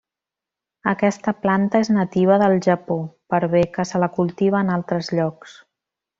Aquesta 0.91 1.33
planta 1.43 1.81
és 1.85 1.91
nativa 1.97 2.39
del 2.45 2.57
Japó, 2.69 2.97
per 3.35 3.41
bé 3.53 3.61
que 3.77 3.87
se 3.91 4.03
la 4.05 4.09
cultiva 4.19 4.63
en 4.67 4.73
altres 4.79 5.13
llocs. 5.21 5.55